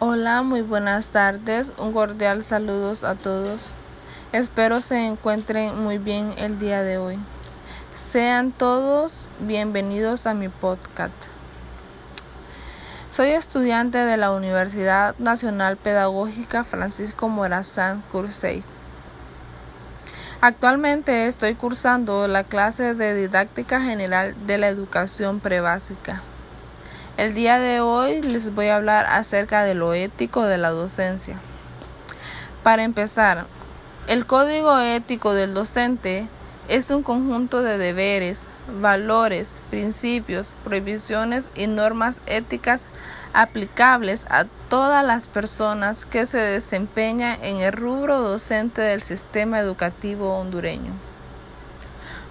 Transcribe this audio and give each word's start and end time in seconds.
Hola, 0.00 0.42
muy 0.42 0.62
buenas 0.62 1.10
tardes. 1.10 1.72
Un 1.76 1.92
cordial 1.92 2.44
saludos 2.44 3.02
a 3.02 3.16
todos. 3.16 3.72
Espero 4.30 4.80
se 4.80 5.04
encuentren 5.04 5.76
muy 5.82 5.98
bien 5.98 6.34
el 6.38 6.60
día 6.60 6.84
de 6.84 6.98
hoy. 6.98 7.18
Sean 7.92 8.52
todos 8.52 9.28
bienvenidos 9.40 10.28
a 10.28 10.34
mi 10.34 10.48
podcast. 10.48 11.12
Soy 13.10 13.30
estudiante 13.30 13.98
de 13.98 14.16
la 14.16 14.30
Universidad 14.30 15.16
Nacional 15.18 15.76
Pedagógica 15.76 16.62
Francisco 16.62 17.28
Morazán 17.28 18.04
Cursey. 18.12 18.62
Actualmente 20.40 21.26
estoy 21.26 21.56
cursando 21.56 22.28
la 22.28 22.44
clase 22.44 22.94
de 22.94 23.16
didáctica 23.16 23.80
general 23.80 24.36
de 24.46 24.58
la 24.58 24.68
educación 24.68 25.40
prebásica. 25.40 26.22
El 27.18 27.34
día 27.34 27.58
de 27.58 27.80
hoy 27.80 28.22
les 28.22 28.54
voy 28.54 28.68
a 28.68 28.76
hablar 28.76 29.04
acerca 29.10 29.64
de 29.64 29.74
lo 29.74 29.92
ético 29.92 30.44
de 30.44 30.56
la 30.56 30.70
docencia. 30.70 31.40
Para 32.62 32.84
empezar, 32.84 33.48
el 34.06 34.24
código 34.24 34.78
ético 34.78 35.34
del 35.34 35.52
docente 35.52 36.28
es 36.68 36.92
un 36.92 37.02
conjunto 37.02 37.62
de 37.62 37.76
deberes, 37.76 38.46
valores, 38.80 39.60
principios, 39.68 40.54
prohibiciones 40.62 41.46
y 41.56 41.66
normas 41.66 42.22
éticas 42.26 42.84
aplicables 43.32 44.24
a 44.30 44.44
todas 44.68 45.04
las 45.04 45.26
personas 45.26 46.06
que 46.06 46.24
se 46.24 46.38
desempeñan 46.38 47.42
en 47.42 47.56
el 47.56 47.72
rubro 47.72 48.20
docente 48.20 48.80
del 48.80 49.02
sistema 49.02 49.58
educativo 49.58 50.38
hondureño. 50.38 50.92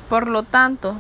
Por 0.08 0.27
lo 0.27 0.44
tanto, 0.44 0.96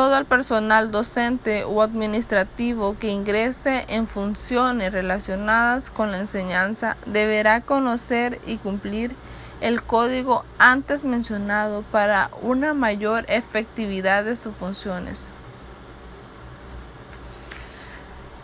todo 0.00 0.16
el 0.16 0.24
personal 0.24 0.90
docente 0.90 1.64
o 1.64 1.82
administrativo 1.82 2.96
que 2.98 3.08
ingrese 3.08 3.84
en 3.90 4.06
funciones 4.06 4.94
relacionadas 4.94 5.90
con 5.90 6.10
la 6.10 6.16
enseñanza 6.16 6.96
deberá 7.04 7.60
conocer 7.60 8.40
y 8.46 8.56
cumplir 8.56 9.14
el 9.60 9.82
código 9.82 10.42
antes 10.58 11.04
mencionado 11.04 11.82
para 11.82 12.30
una 12.40 12.72
mayor 12.72 13.26
efectividad 13.28 14.24
de 14.24 14.36
sus 14.36 14.56
funciones. 14.56 15.28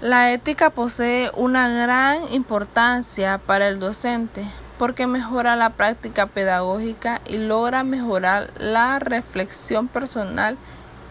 La 0.03 0.35
ética 0.35 0.69
posee 0.69 1.31
una 1.35 1.71
gran 1.71 2.19
importancia 2.35 3.39
para 3.39 3.69
el 3.69 3.81
docente 3.81 4.45
porque 4.79 5.07
mejora 5.07 5.57
la 5.57 5.71
práctica 5.71 6.27
pedagógica 6.27 7.23
y 7.27 7.39
logra 7.39 7.83
mejorar 7.83 8.51
la 8.59 8.99
reflexión 8.99 9.89
personal 9.89 10.59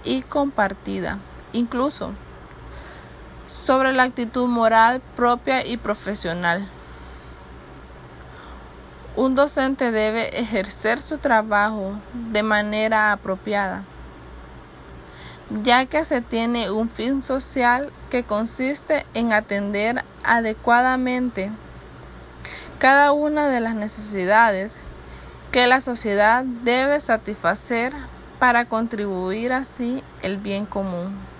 y 0.05 0.21
compartida, 0.21 1.19
incluso 1.51 2.13
sobre 3.47 3.91
la 3.93 4.03
actitud 4.03 4.47
moral 4.47 5.01
propia 5.15 5.65
y 5.65 5.77
profesional. 5.77 6.69
Un 9.15 9.33
docente 9.33 9.91
debe 9.91 10.39
ejercer 10.39 11.01
su 11.01 11.17
trabajo 11.17 11.99
de 12.31 12.43
manera 12.43 13.11
apropiada, 13.11 13.83
ya 15.63 15.85
que 15.85 16.05
se 16.05 16.21
tiene 16.21 16.69
un 16.69 16.89
fin 16.89 17.23
social 17.23 17.91
que 18.09 18.23
consiste 18.23 19.05
en 19.13 19.33
atender 19.33 20.03
adecuadamente 20.23 21.51
cada 22.77 23.13
una 23.13 23.47
de 23.47 23.61
las 23.61 23.73
necesidades 23.73 24.75
que 25.51 25.65
la 25.65 25.79
sociedad 25.79 26.43
debe 26.43 26.99
satisfacer 26.99 27.93
para 28.39 28.65
contribuir 28.65 29.53
así 29.53 30.03
el 30.21 30.37
bien 30.37 30.65
común. 30.65 31.34